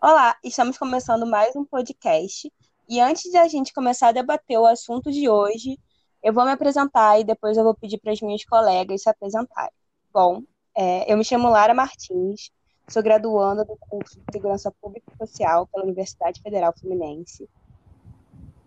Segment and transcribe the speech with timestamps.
[0.00, 2.52] Olá, estamos começando mais um podcast.
[2.88, 5.76] E antes de a gente começar a debater o assunto de hoje,
[6.22, 9.72] eu vou me apresentar e depois eu vou pedir para as minhas colegas se apresentarem.
[10.12, 12.52] Bom, é, eu me chamo Lara Martins,
[12.88, 17.50] sou graduanda do curso de Segurança Pública e Social pela Universidade Federal Fluminense.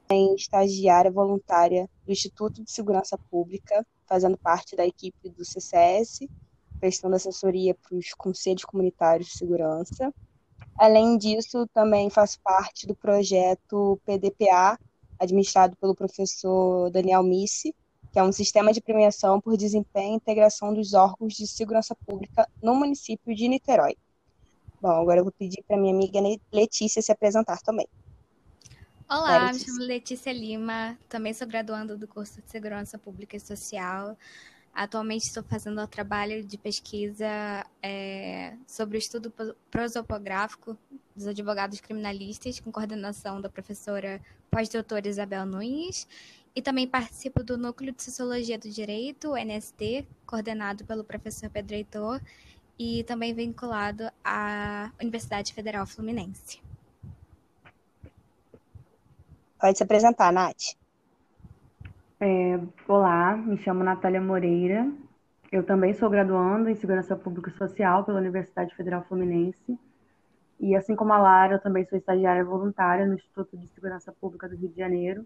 [0.09, 6.27] Em estagiária voluntária do Instituto de Segurança Pública, fazendo parte da equipe do CCS,
[6.77, 10.13] prestando assessoria para os conselhos comunitários de segurança.
[10.77, 14.79] Além disso, também faço parte do projeto PDPA,
[15.19, 17.75] administrado pelo professor Daniel Missi,
[18.11, 22.47] que é um sistema de premiação por desempenho e integração dos órgãos de segurança pública
[22.61, 23.95] no município de Niterói.
[24.81, 26.19] Bom, agora eu vou pedir para minha amiga
[26.51, 27.87] Letícia se apresentar também.
[29.07, 33.39] Olá, é, me chamo Letícia Lima, também sou graduanda do curso de Segurança Pública e
[33.39, 34.17] Social.
[34.73, 37.27] Atualmente estou fazendo um trabalho de pesquisa
[37.83, 39.31] é, sobre o estudo
[39.69, 40.77] prosopográfico
[41.15, 46.07] dos advogados criminalistas, com coordenação da professora pós-doutora Isabel Nunes,
[46.55, 52.21] e também participo do Núcleo de Sociologia do Direito, NST, coordenado pelo professor Pedro Heitor,
[52.79, 56.61] e também vinculado à Universidade Federal Fluminense.
[59.59, 60.80] Pode se apresentar, Nath.
[62.23, 64.87] É, olá, me chamo Natália Moreira.
[65.51, 69.75] Eu também sou graduanda em Segurança Pública e Social pela Universidade Federal Fluminense.
[70.59, 74.47] E assim como a Lara, eu também sou estagiária voluntária no Instituto de Segurança Pública
[74.47, 75.25] do Rio de Janeiro,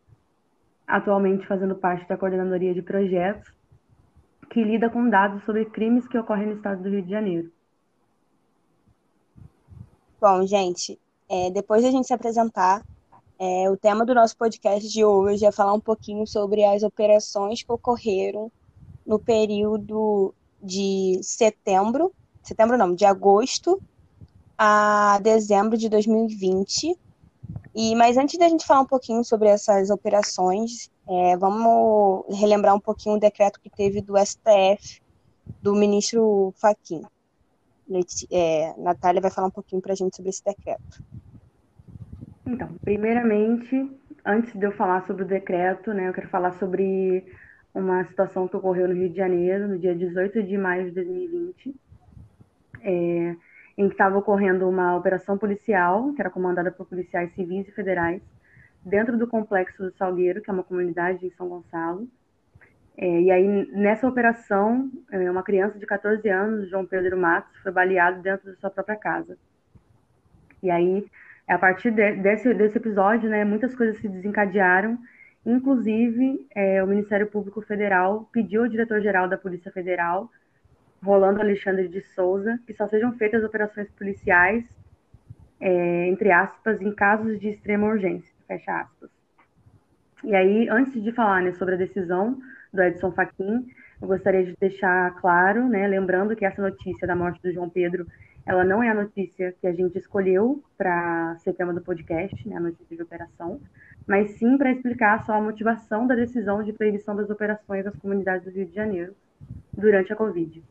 [0.88, 3.54] atualmente fazendo parte da coordenadoria de projetos
[4.50, 7.52] que lida com dados sobre crimes que ocorrem no estado do Rio de Janeiro.
[10.22, 10.98] Bom, gente,
[11.30, 12.82] é, depois da gente se apresentar,
[13.38, 17.62] é, o tema do nosso podcast de hoje é falar um pouquinho sobre as operações
[17.62, 18.52] que ocorreram
[19.06, 23.82] no período de setembro, setembro não, de agosto
[24.58, 26.98] a dezembro de 2020.
[27.76, 32.80] E, mas antes da gente falar um pouquinho sobre essas operações, é, vamos relembrar um
[32.80, 35.02] pouquinho o decreto que teve do STF,
[35.62, 37.04] do ministro Fachin.
[38.32, 41.04] É, Natália vai falar um pouquinho para a gente sobre esse decreto.
[42.46, 43.90] Então, primeiramente,
[44.24, 47.26] antes de eu falar sobre o decreto, né, eu quero falar sobre
[47.74, 51.76] uma situação que ocorreu no Rio de Janeiro, no dia 18 de maio de 2020,
[52.82, 53.36] é,
[53.78, 58.22] em que estava ocorrendo uma operação policial, que era comandada por policiais civis e federais,
[58.86, 62.08] dentro do complexo do Salgueiro, que é uma comunidade em São Gonçalo.
[62.96, 67.72] É, e aí, nessa operação, é, uma criança de 14 anos, João Pedro Matos, foi
[67.72, 69.36] baleado dentro da sua própria casa.
[70.64, 71.06] E aí,
[71.48, 74.98] a partir de, desse, desse episódio, né, muitas coisas se desencadearam,
[75.46, 80.30] inclusive é, o Ministério Público Federal pediu ao diretor-geral da Polícia Federal,
[81.04, 84.66] Rolando Alexandre de Souza, que só sejam feitas operações policiais,
[85.60, 89.10] é, entre aspas, em casos de extrema urgência, fecha aspas.
[90.24, 92.40] E aí, antes de falar né, sobre a decisão
[92.74, 93.68] do Edson Fachin,
[94.02, 98.08] eu gostaria de deixar claro, né, lembrando que essa notícia da morte do João Pedro
[98.46, 102.58] ela não é a notícia que a gente escolheu para ser tema do podcast, né,
[102.58, 103.60] a notícia de operação,
[104.08, 108.46] mas sim para explicar só a motivação da decisão de proibição das operações nas comunidades
[108.46, 109.16] do Rio de Janeiro
[109.74, 110.64] durante a Covid.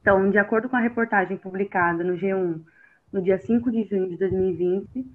[0.00, 2.60] Então, de acordo com a reportagem publicada no G1
[3.12, 5.06] no dia 5 de junho de 2020,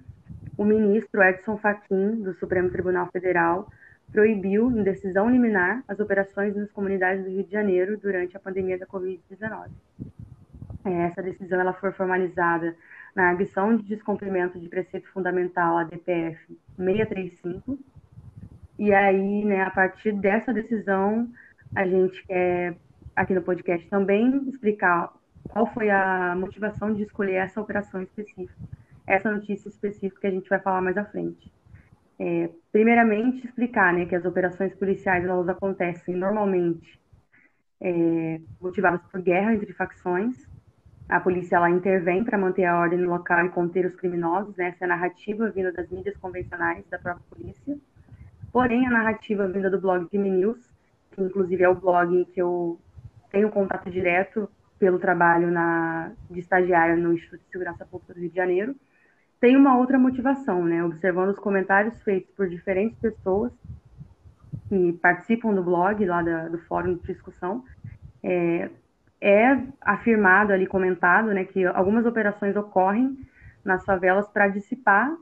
[0.56, 3.68] o ministro Edson Fachin, do Supremo Tribunal Federal,
[4.12, 8.78] proibiu, em decisão liminar, as operações nas comunidades do Rio de Janeiro durante a pandemia
[8.78, 9.70] da Covid-19.
[10.84, 12.76] É, essa decisão ela foi formalizada
[13.14, 17.78] na agressão de descumprimento de preceito fundamental ADPF 635.
[18.78, 21.28] E aí, né, a partir dessa decisão,
[21.74, 22.76] a gente quer,
[23.14, 25.12] aqui no podcast, também explicar
[25.48, 28.54] qual foi a motivação de escolher essa operação específica,
[29.06, 31.52] essa notícia específica que a gente vai falar mais à frente.
[32.18, 37.00] É, primeiramente, explicar né, que as operações policiais elas acontecem normalmente
[37.80, 40.48] é, motivadas por guerra entre facções,
[41.08, 44.68] a polícia ela intervém para manter a ordem no local e conter os criminosos, né?
[44.68, 47.76] essa é a narrativa vinda das mídias convencionais da própria polícia.
[48.52, 50.58] Porém, a narrativa vinda do blog Crime News,
[51.12, 52.78] que inclusive é o blog que eu
[53.30, 54.48] tenho contato direto
[54.78, 58.76] pelo trabalho na, de estagiária no Instituto de Segurança Pública do Rio de Janeiro,
[59.40, 60.82] tem uma outra motivação, né?
[60.84, 63.52] Observando os comentários feitos por diferentes pessoas
[64.68, 67.62] que participam do blog, lá da, do fórum de discussão,
[68.22, 68.70] é,
[69.24, 73.16] é afirmado ali, comentado, né, que algumas operações ocorrem
[73.64, 75.16] nas favelas para dissipar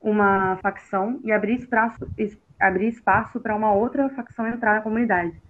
[0.00, 2.08] uma facção e abrir espaço,
[2.60, 5.42] abrir espaço para uma outra facção entrar na comunidade.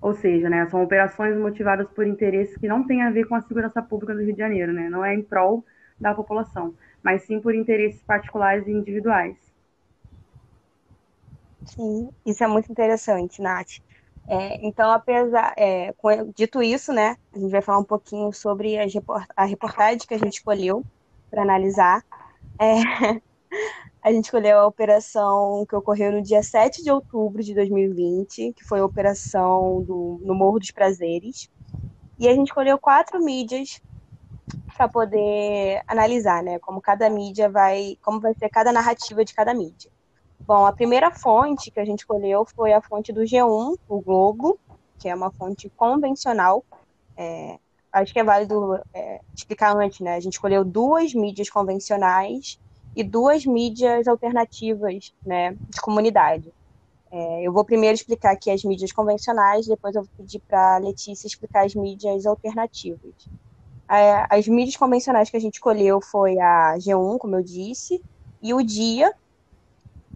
[0.00, 3.40] Ou seja, né, são operações motivadas por interesses que não têm a ver com a
[3.40, 5.64] segurança pública do Rio de Janeiro, né, não é em prol
[6.00, 9.36] da população, mas sim por interesses particulares e individuais.
[11.64, 13.85] Sim, isso é muito interessante, Nath.
[14.28, 15.94] É, então, apesar, é,
[16.34, 20.18] dito isso, né, a gente vai falar um pouquinho sobre report a reportagem que a
[20.18, 20.84] gente escolheu
[21.30, 22.04] para analisar.
[22.58, 22.74] É,
[24.02, 28.64] a gente escolheu a operação que ocorreu no dia 7 de outubro de 2020, que
[28.64, 31.48] foi a operação do, no Morro dos Prazeres.
[32.18, 33.80] E a gente escolheu quatro mídias
[34.76, 39.54] para poder analisar, né, como cada mídia vai, como vai ser cada narrativa de cada
[39.54, 39.90] mídia.
[40.46, 44.58] Bom, a primeira fonte que a gente escolheu foi a fonte do G1, o Globo,
[44.98, 46.64] que é uma fonte convencional.
[47.16, 47.58] É,
[47.92, 50.14] acho que é válido é, explicar antes, né?
[50.14, 52.60] A gente escolheu duas mídias convencionais
[52.94, 56.52] e duas mídias alternativas, né, de comunidade.
[57.10, 60.78] É, eu vou primeiro explicar aqui as mídias convencionais, depois eu vou pedir para a
[60.78, 63.28] Letícia explicar as mídias alternativas.
[63.88, 68.02] É, as mídias convencionais que a gente escolheu foi a G1, como eu disse,
[68.42, 69.12] e o Dia,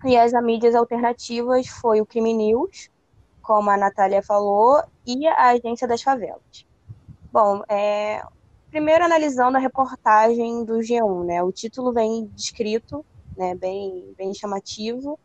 [0.05, 2.91] e as mídias alternativas foi o Crime News,
[3.43, 6.67] como a Natália falou, e a Agência das Favelas.
[7.33, 8.23] Bom, é,
[8.71, 11.43] primeiro analisando a reportagem do G1, né?
[11.43, 13.05] O título vem descrito,
[13.37, 15.19] né, bem, bem chamativo,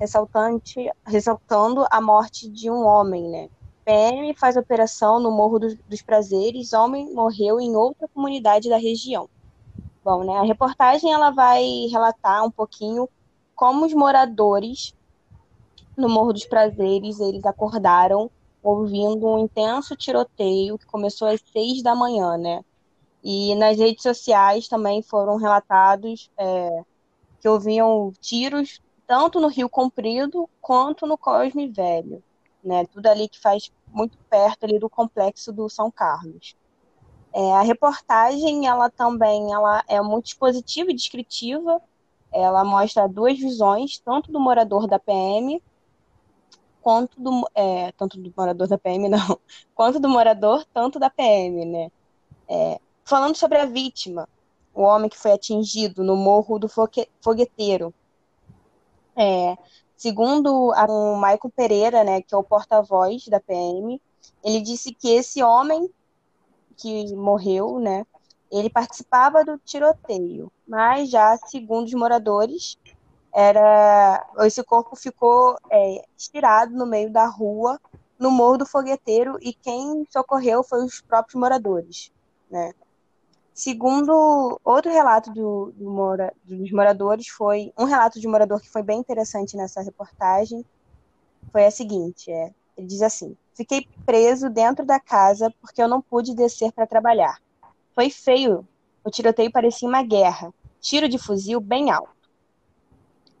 [0.00, 3.48] ressaltante, ressaltando a morte de um homem, né?
[3.84, 9.28] PM faz operação no Morro dos, dos Prazeres, homem morreu em outra comunidade da região.
[10.02, 13.08] Bom, né, a reportagem ela vai relatar um pouquinho
[13.54, 14.94] como os moradores
[15.96, 18.30] no Morro dos Prazeres, eles acordaram
[18.62, 22.64] ouvindo um intenso tiroteio que começou às seis da manhã, né?
[23.22, 26.82] E nas redes sociais também foram relatados é,
[27.40, 32.22] que ouviam tiros tanto no Rio Comprido quanto no Cosme Velho,
[32.62, 32.86] né?
[32.86, 36.56] Tudo ali que faz muito perto ali do complexo do São Carlos.
[37.32, 41.80] É, a reportagem, ela também, ela é muito expositiva e descritiva
[42.34, 45.62] ela mostra duas visões, tanto do morador da PM,
[46.82, 49.38] quanto do, é, tanto do morador da PM, não,
[49.74, 51.90] quanto do morador, tanto da PM, né?
[52.48, 54.28] É, falando sobre a vítima,
[54.74, 56.68] o homem que foi atingido no Morro do
[57.20, 57.94] Fogueteiro.
[59.16, 59.56] É,
[59.96, 64.00] segundo o Michael Pereira, né, que é o porta-voz da PM,
[64.42, 65.88] ele disse que esse homem
[66.76, 68.04] que morreu, né,
[68.50, 72.78] ele participava do tiroteio, mas já, segundo os moradores,
[73.32, 77.80] era esse corpo ficou é, estirado no meio da rua,
[78.18, 82.12] no Morro do Fogueteiro, e quem socorreu foi os próprios moradores,
[82.48, 82.72] né?
[83.52, 88.70] Segundo outro relato do, do mora, dos moradores, foi um relato de um morador que
[88.70, 90.64] foi bem interessante nessa reportagem,
[91.52, 96.00] foi a seguinte, é, ele diz assim, fiquei preso dentro da casa porque eu não
[96.00, 97.40] pude descer para trabalhar.
[97.94, 98.66] Foi feio.
[99.04, 100.52] O tiroteio parecia uma guerra.
[100.80, 102.10] Tiro de fuzil bem alto.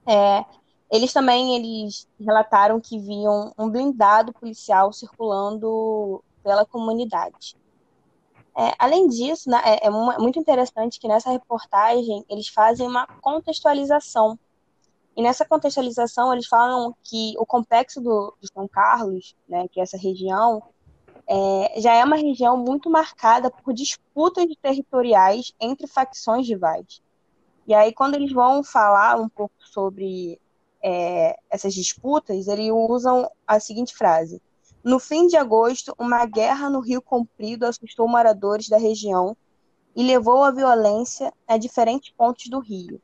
[0.06, 0.44] É,
[0.90, 7.56] eles também eles relataram que viam um blindado policial circulando pela comunidade.
[8.56, 14.38] É, além disso, né, é, é, muito interessante que nessa reportagem eles fazem uma contextualização.
[15.16, 19.96] E nessa contextualização eles falam que o complexo do, São Carlos, né, que é essa
[19.96, 20.62] região,
[21.26, 27.02] é, já é uma região muito marcada por disputas territoriais entre facções rivais.
[27.66, 30.38] E aí, quando eles vão falar um pouco sobre
[30.82, 34.42] é, essas disputas, eles usam a seguinte frase:
[34.82, 39.34] No fim de agosto, uma guerra no Rio Comprido assustou moradores da região
[39.96, 43.00] e levou a violência a diferentes pontos do Rio.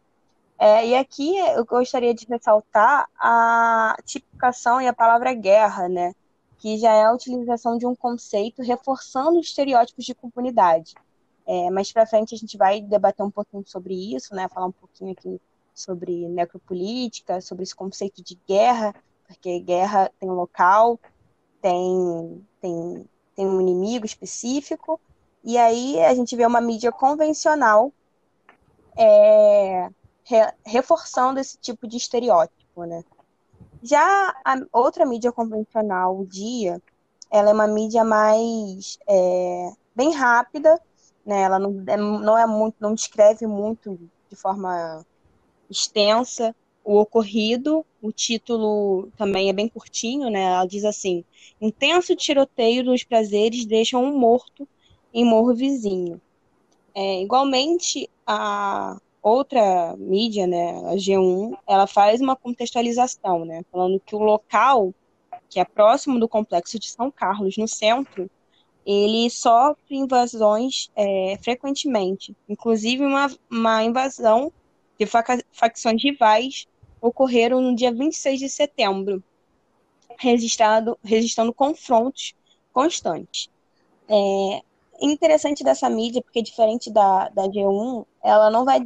[0.59, 6.13] É, e aqui eu gostaria de ressaltar a tipificação e a palavra guerra, né?
[6.61, 10.95] Que já é a utilização de um conceito reforçando os estereótipos de comunidade.
[11.47, 14.47] É, mais para frente a gente vai debater um pouquinho sobre isso, né?
[14.49, 15.41] Falar um pouquinho aqui
[15.75, 18.95] sobre necropolítica, sobre esse conceito de guerra,
[19.27, 21.01] porque guerra tem um local,
[21.63, 25.01] tem, tem, tem um inimigo específico,
[25.43, 27.91] e aí a gente vê uma mídia convencional
[28.97, 29.89] é,
[30.25, 33.03] re, reforçando esse tipo de estereótipo, né?
[33.83, 36.81] Já a outra mídia convencional, o dia,
[37.31, 40.81] ela é uma mídia mais é, bem rápida,
[41.25, 41.43] né?
[41.43, 45.05] Ela não é, não é muito, não descreve muito de forma
[45.71, 47.85] extensa o ocorrido.
[48.03, 50.43] O título também é bem curtinho, né?
[50.43, 51.25] Ela diz assim:
[51.61, 54.69] intenso tiroteio dos prazeres deixam um morto
[55.13, 56.21] em morro vizinho.
[56.95, 64.15] É, igualmente, a, outra mídia, né, a G1, ela faz uma contextualização, né, falando que
[64.15, 64.95] o local,
[65.49, 68.31] que é próximo do complexo de São Carlos, no centro,
[68.85, 74.53] ele sofre invasões é, frequentemente, inclusive uma, uma invasão
[74.99, 76.67] de facções rivais
[77.01, 79.23] ocorreram no dia 26 de setembro,
[80.19, 82.35] registrado, registrando confrontos
[82.73, 83.49] constantes.
[84.09, 84.61] É
[85.01, 88.81] interessante dessa mídia, porque diferente da, da G1, ela não vai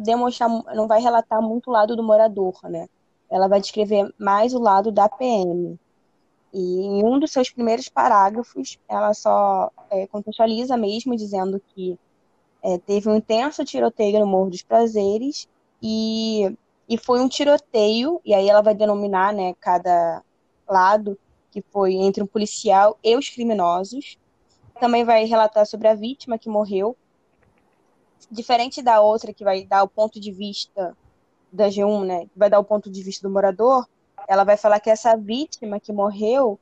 [0.00, 2.88] demonstrar, não vai relatar muito o lado do morador, né?
[3.30, 5.78] Ela vai descrever mais o lado da PM.
[6.52, 11.98] E em um dos seus primeiros parágrafos, ela só é, contextualiza mesmo, dizendo que
[12.62, 15.48] é, teve um intenso tiroteio no Morro dos Prazeres
[15.82, 16.56] e,
[16.88, 20.22] e foi um tiroteio, e aí ela vai denominar né, cada
[20.68, 21.16] lado,
[21.50, 24.18] que foi entre um policial e os criminosos.
[24.80, 26.96] Também vai relatar sobre a vítima que morreu.
[28.30, 30.96] Diferente da outra, que vai dar o ponto de vista
[31.52, 33.86] da G1, né, que vai dar o ponto de vista do morador,
[34.28, 36.58] ela vai falar que essa vítima que morreu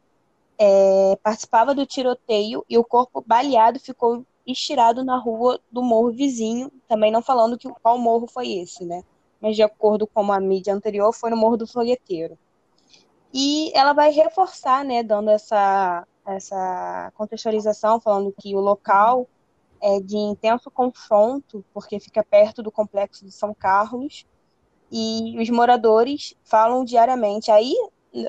[0.59, 6.73] é, participava do tiroteio e o corpo baleado ficou estirado na rua do morro vizinho,
[6.89, 9.05] também não falando que qual morro foi esse, né?
[9.41, 12.37] Mas de acordo com a mídia anterior, foi no Morro do Fogueteiro.
[13.33, 19.29] E ela vai reforçar, né, dando essa, essa contextualização, falando que o local
[19.81, 24.27] é de intenso confronto, porque fica perto do complexo de São Carlos,
[24.91, 27.51] e os moradores falam diariamente.
[27.51, 27.75] Aí,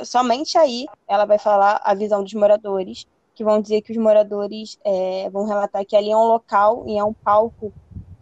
[0.04, 4.78] somente aí, ela vai falar a visão dos moradores, que vão dizer que os moradores
[4.84, 7.72] é, vão relatar que ali é um local e é um palco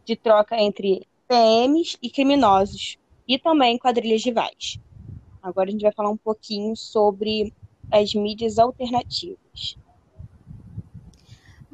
[0.06, 4.80] de troca entre PMs e criminosos, e também quadrilhas rivais.
[5.42, 7.54] Agora a gente vai falar um pouquinho sobre
[7.92, 9.78] as mídias alternativas.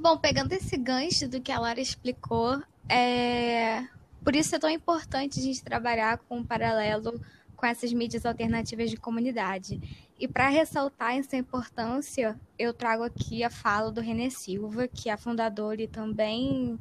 [0.04, 3.88] Bom, pegando esse gancho do que a Lara explicou, é...
[4.22, 7.22] Por isso é tão importante a gente trabalhar com um paralelo
[7.56, 9.80] com essas mídias alternativas de comunidade.
[10.20, 15.16] E para ressaltar essa importância, eu trago aqui a fala do René Silva, que é
[15.16, 16.78] fundador e também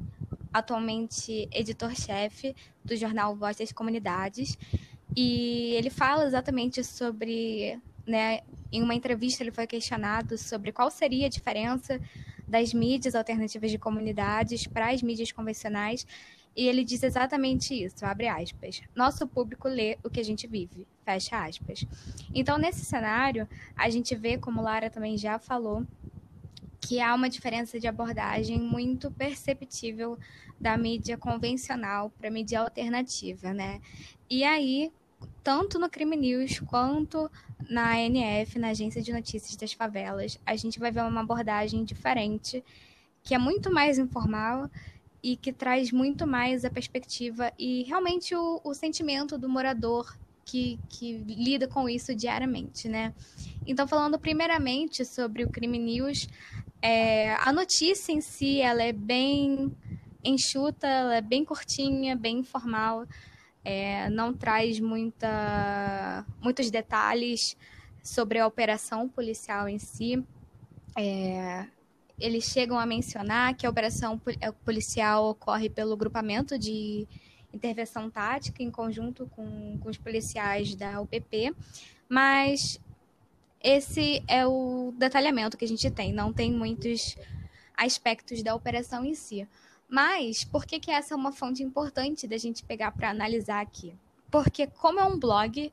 [0.51, 2.53] atualmente editor-chefe
[2.83, 4.57] do jornal Voz das Comunidades.
[5.15, 11.27] E ele fala exatamente sobre, né, em uma entrevista ele foi questionado sobre qual seria
[11.27, 12.01] a diferença
[12.53, 16.05] das mídias alternativas de comunidades para as mídias convencionais.
[16.55, 18.83] E ele diz exatamente isso, abre aspas.
[18.95, 21.83] Nosso público lê o que a gente vive, fecha aspas.
[22.31, 25.83] Então, nesse cenário, a gente vê, como Lara também já falou,
[26.79, 30.19] que há uma diferença de abordagem muito perceptível
[30.59, 33.81] da mídia convencional para a mídia alternativa, né?
[34.29, 34.91] E aí,
[35.43, 37.29] tanto no Crime News quanto
[37.69, 42.63] na ANF, na Agência de Notícias das Favelas, a gente vai ver uma abordagem diferente,
[43.23, 44.69] que é muito mais informal
[45.21, 50.77] e que traz muito mais a perspectiva e realmente o, o sentimento do morador que,
[50.89, 53.13] que, lida com isso diariamente, né?
[53.65, 56.27] Então, falando primeiramente sobre o Crime News,
[56.81, 59.71] é, a notícia em si ela é bem
[60.23, 63.05] enxuta, ela é bem curtinha, bem informal,
[63.63, 67.55] é, não traz muita, muitos detalhes
[68.01, 70.23] sobre a operação policial em si.
[70.97, 71.65] É,
[72.19, 77.07] eles chegam a mencionar que a operação eh, policial ocorre pelo grupamento de
[77.53, 81.53] intervenção tática em conjunto com, com os policiais da UPP,
[82.09, 82.79] mas
[83.61, 87.15] esse é o detalhamento que a gente tem, não tem muitos
[87.75, 89.47] aspectos da operação em si.
[89.93, 93.93] Mas por que, que essa é uma fonte importante da gente pegar para analisar aqui?
[94.31, 95.71] Porque como é um blog,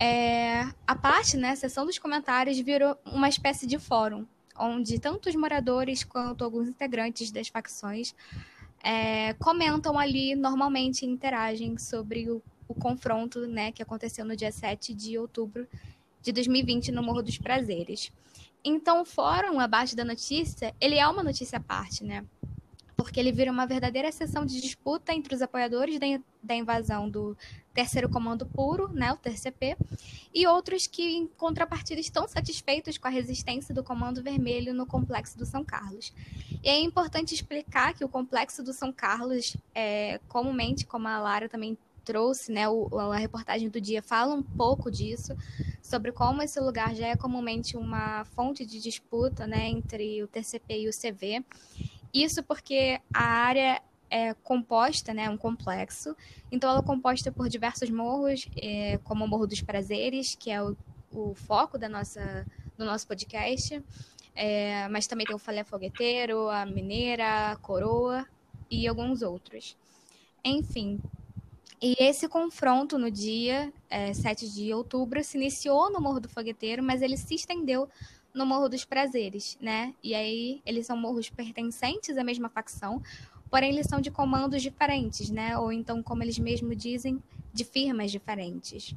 [0.00, 4.24] é, a parte, né, a seção dos comentários virou uma espécie de fórum
[4.58, 8.14] onde tanto os moradores quanto alguns integrantes das facções
[8.82, 14.94] é, comentam ali normalmente interagem sobre o, o, confronto né, que aconteceu no dia 7
[14.94, 15.68] de outubro
[16.22, 18.10] de 2020 no Morro dos Prazeres.
[18.64, 22.24] Então, o fórum abaixo da notícia, ele é uma notícia à parte, né?
[23.02, 25.98] Porque ele vira uma verdadeira sessão de disputa entre os apoiadores
[26.42, 27.36] da invasão do
[27.72, 29.76] Terceiro Comando Puro, né, o TCP,
[30.34, 35.38] e outros que, em contrapartida, estão satisfeitos com a resistência do Comando Vermelho no Complexo
[35.38, 36.12] do São Carlos.
[36.62, 41.48] E é importante explicar que o Complexo do São Carlos, é, comumente, como a Lara
[41.48, 45.36] também trouxe, né, o, a reportagem do dia fala um pouco disso,
[45.82, 50.82] sobre como esse lugar já é comumente uma fonte de disputa né, entre o TCP
[50.82, 51.44] e o CV.
[52.12, 56.14] Isso porque a área é composta, né, um complexo.
[56.50, 60.62] Então, ela é composta por diversos morros, é, como o Morro dos Prazeres, que é
[60.62, 60.76] o,
[61.10, 63.82] o foco da nossa, do nosso podcast.
[64.34, 68.26] É, mas também tem o Falé Fogueteiro, a Mineira, a Coroa
[68.70, 69.76] e alguns outros.
[70.44, 71.00] Enfim,
[71.80, 76.82] e esse confronto no dia é, 7 de outubro se iniciou no Morro do Fogueteiro,
[76.82, 77.88] mas ele se estendeu
[78.34, 79.94] no Morro dos Prazeres, né?
[80.02, 83.02] E aí eles são morros pertencentes à mesma facção,
[83.50, 85.56] porém eles são de comandos diferentes, né?
[85.58, 87.22] Ou então, como eles mesmos dizem,
[87.52, 88.94] de firmas diferentes.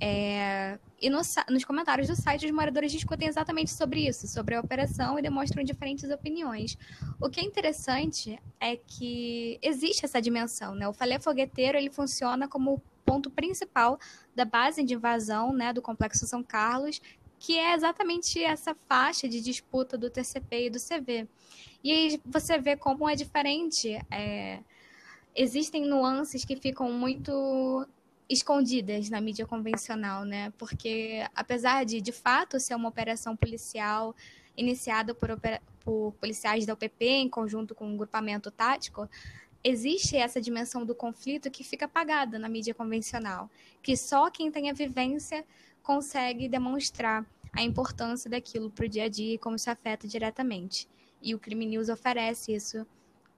[0.00, 1.20] É, e no,
[1.50, 5.64] nos comentários do site, os moradores discutem exatamente sobre isso, sobre a operação e demonstram
[5.64, 6.78] diferentes opiniões.
[7.20, 10.86] O que é interessante é que existe essa dimensão, né?
[10.86, 13.98] O falé fogueteiro ele funciona como ponto principal
[14.36, 17.00] da base de invasão, né, do complexo São Carlos,
[17.38, 21.28] que é exatamente essa faixa de disputa do TCP e do CV.
[21.82, 23.98] E aí você vê como é diferente.
[24.10, 24.60] É,
[25.34, 27.86] existem nuances que ficam muito
[28.28, 30.52] escondidas na mídia convencional, né?
[30.58, 34.14] Porque apesar de de fato ser uma operação policial
[34.56, 35.30] iniciada por,
[35.84, 39.08] por policiais da UPP em conjunto com um grupamento tático,
[39.62, 43.50] existe essa dimensão do conflito que fica apagada na mídia convencional,
[43.82, 45.44] que só quem tem a vivência
[45.88, 50.86] consegue demonstrar a importância daquilo para o dia a dia e como isso afeta diretamente.
[51.22, 52.86] E o Crime News oferece isso,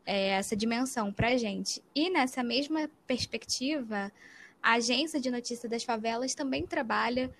[0.04, 1.80] é, essa dimensão para a gente.
[1.94, 4.12] E nessa mesma perspectiva,
[4.60, 7.32] a agência de notícia das favelas também trabalha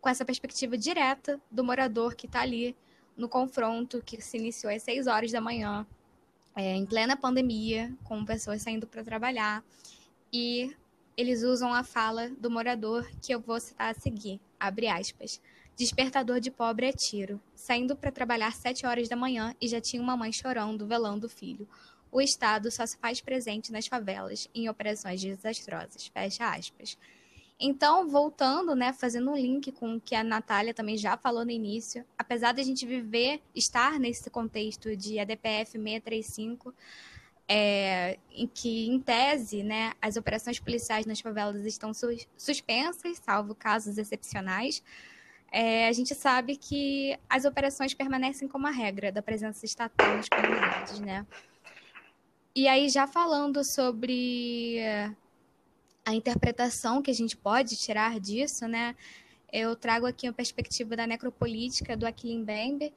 [0.00, 2.74] com essa perspectiva direta do morador que está ali
[3.14, 5.86] no confronto que se iniciou às 6 horas da manhã,
[6.54, 9.62] é, em plena pandemia, com pessoas saindo para trabalhar.
[10.32, 10.74] E
[11.14, 15.40] eles usam a fala do morador que eu vou citar a seguir, abre aspas.
[15.76, 17.40] Despertador de pobre é tiro.
[17.54, 21.30] Saindo para trabalhar sete horas da manhã e já tinha uma mãe chorando, velando o
[21.30, 21.68] filho.
[22.10, 26.06] O Estado só se faz presente nas favelas, em operações desastrosas.
[26.06, 26.96] Fecha aspas.
[27.58, 31.50] Então, voltando, né, fazendo um link com o que a Natália também já falou no
[31.50, 36.74] início, apesar de a gente viver, estar nesse contexto de ADPF 635,
[37.48, 43.54] é, em que, em tese, né, as operações policiais nas favelas estão sus suspensas, salvo
[43.54, 44.82] casos excepcionais,
[45.52, 50.28] é, a gente sabe que as operações permanecem como a regra da presença estatal nas
[50.28, 51.24] comunidades, né?
[52.54, 54.80] E aí, já falando sobre
[56.04, 58.96] a interpretação que a gente pode tirar disso, né?
[59.52, 62.92] Eu trago aqui a perspectiva da necropolítica do Aquilin Bembe,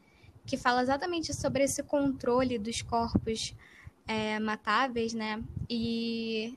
[0.46, 3.54] que fala exatamente sobre esse controle dos corpos
[4.10, 5.40] é, matáveis, né?
[5.70, 6.56] E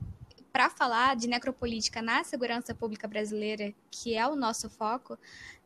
[0.51, 5.19] para falar de necropolítica na segurança pública brasileira, que é o nosso foco,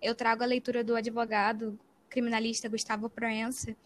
[0.03, 1.79] eu trago a leitura do advogado
[2.11, 3.77] criminalista Gustavo Proença,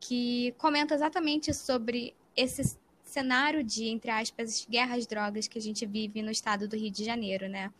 [0.00, 6.22] que comenta exatamente sobre esse cenário de, entre aspas, guerras drogas que a gente vive
[6.22, 7.70] no estado do Rio de Janeiro, né?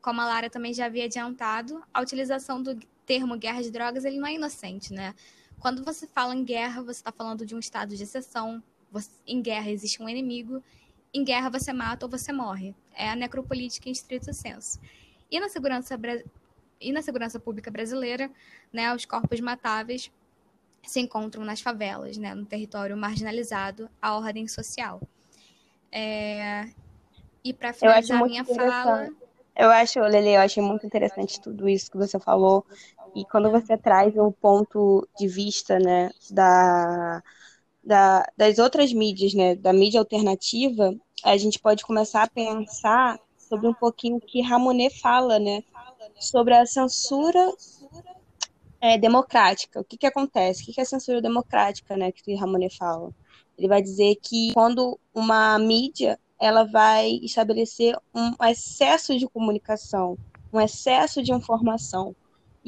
[0.00, 4.18] Como a Lara também já havia adiantado, a utilização do termo guerra de drogas ele
[4.18, 5.12] não é inocente, né?
[5.58, 8.62] Quando você fala em guerra, você está falando de um estado de exceção.
[8.90, 10.62] Você, em guerra existe um inimigo
[11.12, 12.74] em guerra você mata ou você morre.
[12.94, 14.78] É a necropolítica em estrito senso.
[15.30, 15.98] E na segurança,
[16.80, 18.30] e na segurança pública brasileira,
[18.72, 20.10] né, os corpos matáveis
[20.82, 25.00] se encontram nas favelas, né, no território marginalizado, a ordem social.
[25.90, 26.68] É...
[27.44, 29.08] E para finalizar minha fala.
[29.56, 32.64] Eu acho, Lele, eu acho muito interessante tudo isso que você falou.
[33.14, 37.22] E quando você traz o ponto de vista, né, da,
[37.88, 43.66] da, das outras mídias, né, da mídia alternativa, a gente pode começar a pensar sobre
[43.66, 45.64] um pouquinho o que Ramonet fala, né,
[46.20, 47.50] sobre a censura
[48.78, 49.80] é, democrática.
[49.80, 50.62] O que, que acontece?
[50.62, 53.10] O que, que é censura democrática, né, que Ramonet fala?
[53.56, 60.18] Ele vai dizer que quando uma mídia ela vai estabelecer um excesso de comunicação,
[60.52, 62.14] um excesso de informação,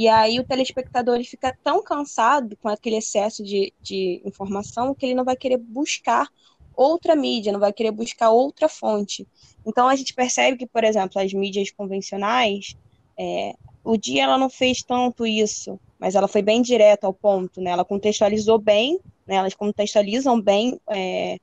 [0.01, 5.05] e aí o telespectador ele fica tão cansado com aquele excesso de, de informação que
[5.05, 6.27] ele não vai querer buscar
[6.75, 9.29] outra mídia, não vai querer buscar outra fonte.
[9.67, 12.75] Então a gente percebe que, por exemplo, as mídias convencionais,
[13.19, 13.53] é,
[13.85, 17.73] o dia ela não fez tanto isso, mas ela foi bem direto ao ponto, né?
[17.73, 19.35] Ela contextualizou bem, né?
[19.35, 21.39] elas contextualizam bem é,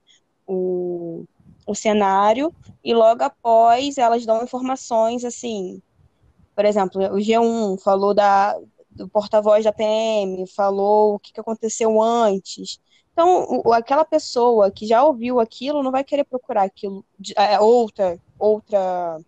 [0.47, 1.25] o,
[1.67, 2.51] o cenário
[2.83, 5.79] e logo após elas dão informações assim
[6.57, 12.01] por exemplo, o G1 falou da, do porta-voz da PM, falou o que, que aconteceu
[12.01, 12.81] antes.
[13.13, 18.19] Então, o, aquela pessoa que já ouviu aquilo não vai querer procurar aquilo, é, outra,
[18.39, 19.21] outra,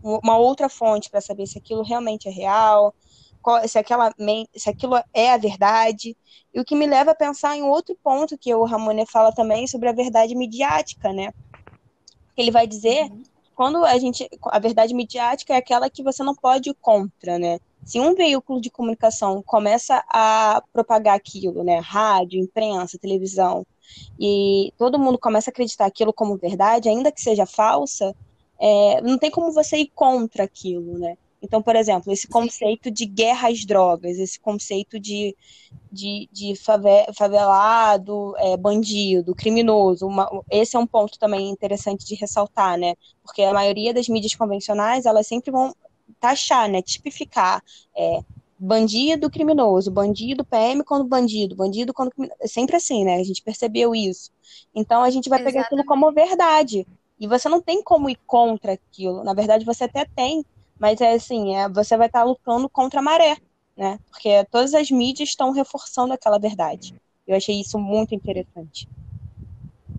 [0.00, 2.94] uma outra fonte para saber se aquilo realmente é real,
[3.42, 4.14] qual, se, aquela,
[4.54, 6.16] se aquilo é a verdade.
[6.54, 9.66] E o que me leva a pensar em outro ponto que o Ramone fala também
[9.66, 11.32] sobre a verdade midiática, né?
[12.36, 13.24] Ele vai dizer uhum
[13.60, 14.26] quando a gente.
[14.44, 17.58] A verdade midiática é aquela que você não pode ir contra, né?
[17.84, 21.78] Se um veículo de comunicação começa a propagar aquilo, né?
[21.78, 23.66] Rádio, imprensa, televisão,
[24.18, 28.16] e todo mundo começa a acreditar aquilo como verdade, ainda que seja falsa,
[28.58, 31.18] é, não tem como você ir contra aquilo, né?
[31.42, 35.34] Então, por exemplo, esse conceito de guerra às drogas, esse conceito de,
[35.90, 36.54] de, de
[37.14, 42.94] favelado, é, bandido, criminoso, uma, esse é um ponto também interessante de ressaltar, né?
[43.22, 45.74] Porque a maioria das mídias convencionais, elas sempre vão
[46.20, 46.82] taxar, né?
[46.82, 47.62] Tipificar
[47.96, 48.20] é,
[48.58, 53.16] bandido criminoso, bandido PM quando bandido, bandido quando é sempre assim, né?
[53.16, 54.30] A gente percebeu isso.
[54.74, 55.54] Então a gente vai Exatamente.
[55.54, 56.86] pegar aquilo como verdade.
[57.18, 59.24] E você não tem como ir contra aquilo.
[59.24, 60.44] Na verdade, você até tem,
[60.80, 63.36] mas é assim, é, você vai estar lutando contra a maré,
[63.76, 63.98] né?
[64.10, 66.94] Porque todas as mídias estão reforçando aquela verdade.
[67.26, 68.88] Eu achei isso muito interessante.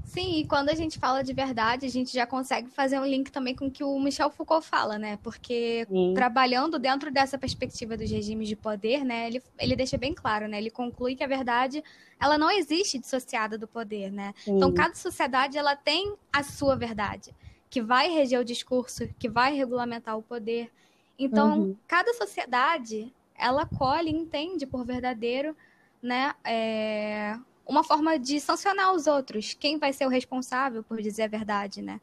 [0.04, 3.32] Sim, e quando a gente fala de verdade, a gente já consegue fazer um link
[3.32, 5.18] também com o que o Michel Foucault fala, né?
[5.24, 6.14] Porque Sim.
[6.14, 10.58] trabalhando dentro dessa perspectiva dos regimes de poder, né, ele, ele deixa bem claro, né?
[10.58, 11.82] Ele conclui que a verdade,
[12.20, 14.34] ela não existe dissociada do poder, né?
[14.44, 14.58] Sim.
[14.58, 17.34] Então, cada sociedade, ela tem a sua verdade,
[17.72, 20.70] que vai reger o discurso, que vai regulamentar o poder.
[21.18, 21.76] Então, uhum.
[21.88, 25.56] cada sociedade, ela colhe entende por verdadeiro,
[26.04, 29.54] né, é, uma forma de sancionar os outros.
[29.54, 32.02] Quem vai ser o responsável por dizer a verdade, né?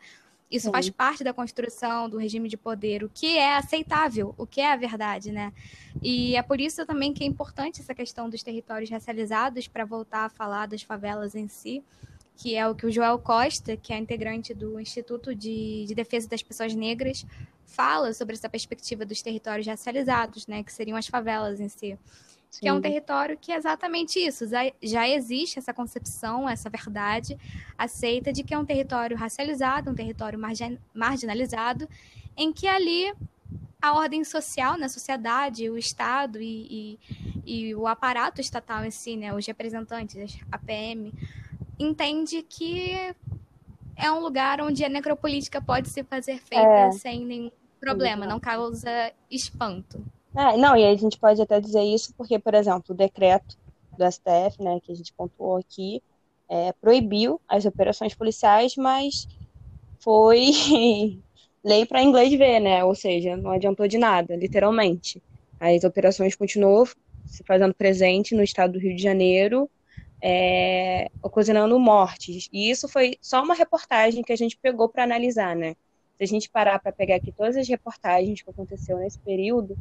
[0.51, 0.73] Isso Sim.
[0.73, 4.73] faz parte da construção do regime de poder, o que é aceitável, o que é
[4.73, 5.53] a verdade, né?
[6.03, 10.25] E é por isso também que é importante essa questão dos territórios racializados para voltar
[10.25, 11.85] a falar das favelas em si,
[12.39, 16.29] que é o que o Joel Costa, que é integrante do Instituto de, de Defesa
[16.29, 17.27] das Pessoas Negras,
[17.67, 20.63] fala sobre essa perspectiva dos territórios racializados, né?
[20.63, 21.99] Que seriam as favelas em si.
[22.51, 22.61] Sim.
[22.61, 24.45] que é um território que é exatamente isso.
[24.83, 27.37] Já existe essa concepção, essa verdade
[27.77, 31.89] aceita de que é um território racializado, um território margin marginalizado,
[32.37, 33.13] em que ali
[33.83, 38.91] a ordem social na né, sociedade, o Estado e, e, e, o aparato estatal em
[38.91, 41.13] si, né, os representantes, a PM,
[41.79, 43.15] entende que
[43.97, 46.91] é um lugar onde a necropolítica pode se fazer feita é.
[46.93, 50.05] sem nenhum problema, não causa espanto.
[50.37, 53.57] É, não, e a gente pode até dizer isso porque, por exemplo, o decreto
[53.97, 56.03] do STF, né, que a gente pontuou aqui,
[56.49, 59.29] é, proibiu as operações policiais, mas
[59.99, 60.53] foi
[61.65, 62.85] lei para inglês ver, né?
[62.85, 65.23] Ou seja, não adiantou de nada, literalmente.
[65.61, 66.87] As operações continuou
[67.27, 69.69] se fazendo presente no estado do Rio de Janeiro,
[70.21, 72.49] é, ocasionando mortes.
[72.53, 75.77] E isso foi só uma reportagem que a gente pegou para analisar, né?
[76.17, 79.77] Se a gente parar para pegar aqui todas as reportagens que aconteceu nesse período,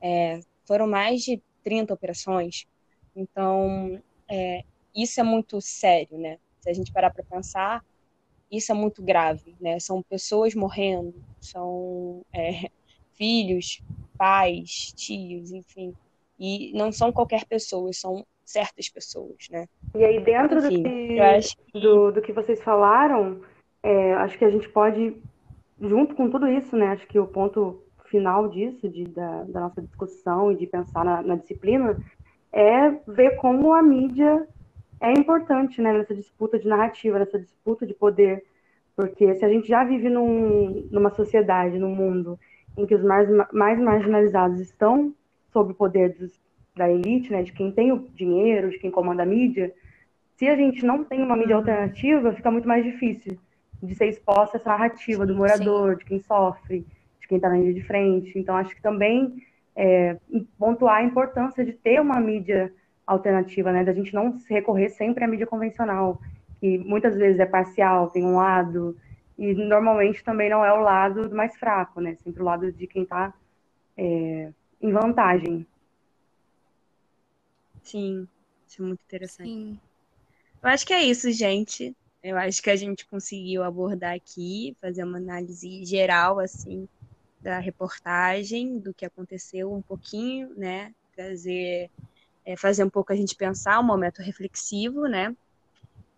[0.00, 2.66] é, foram mais de 30 operações.
[3.14, 6.38] Então, é, isso é muito sério, né?
[6.60, 7.84] Se a gente parar para pensar,
[8.50, 9.78] isso é muito grave, né?
[9.78, 12.70] São pessoas morrendo, são é,
[13.12, 13.82] filhos,
[14.16, 15.94] pais, tios, enfim.
[16.38, 19.66] E não são qualquer pessoa, são certas pessoas, né?
[19.94, 21.80] E aí, dentro enfim, do, que, que...
[21.80, 23.40] Do, do, que vocês falaram,
[23.82, 25.16] é, acho que a gente pode,
[25.80, 26.88] junto com tudo isso, né?
[26.88, 31.22] Acho que o ponto final disso, de, da, da nossa discussão e de pensar na,
[31.22, 31.96] na, disciplina,
[32.52, 34.46] é ver como a mídia
[35.00, 38.44] é importante né, nessa disputa de narrativa, nessa disputa de poder.
[38.94, 42.38] Porque se a gente já vive num, numa sociedade, num mundo
[42.76, 45.14] em que os mais, mais marginalizados estão
[45.50, 46.38] sob o poder dos,
[46.74, 49.72] da elite, né, de quem tem o dinheiro, de quem comanda a mídia,
[50.36, 53.38] se a gente não tem uma mídia alternativa, fica muito mais difícil
[53.82, 55.98] de ser exposta essa narrativa do morador, Sim.
[55.98, 56.86] de quem sofre,
[57.32, 58.38] quem está na linha de frente.
[58.38, 59.42] Então, acho que também
[59.74, 60.18] é,
[60.58, 62.70] pontuar a importância de ter uma mídia
[63.06, 63.82] alternativa, né?
[63.82, 66.20] Da gente não recorrer sempre à mídia convencional,
[66.60, 68.94] que muitas vezes é parcial, tem um lado,
[69.38, 72.16] e normalmente também não é o lado mais fraco, né?
[72.16, 73.32] Sempre o lado de quem está
[73.96, 75.66] é, em vantagem.
[77.82, 78.26] Sim,
[78.66, 79.50] isso é muito interessante.
[79.50, 79.80] Sim.
[80.62, 81.94] Eu acho que é isso, gente.
[82.22, 86.88] Eu acho que a gente conseguiu abordar aqui, fazer uma análise geral, assim,
[87.40, 90.94] da reportagem, do que aconteceu um pouquinho, né?
[91.16, 91.90] Trazer,
[92.44, 95.34] é, fazer um pouco a gente pensar, um momento reflexivo, né?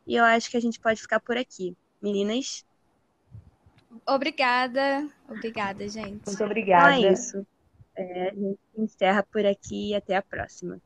[0.07, 1.74] E eu acho que a gente pode ficar por aqui.
[2.03, 2.66] Meninas?
[4.07, 5.09] Obrigada.
[5.27, 6.27] Obrigada, gente.
[6.27, 6.98] Muito obrigada.
[6.98, 7.46] Então é isso.
[7.96, 10.79] É, a gente encerra por aqui e até a próxima.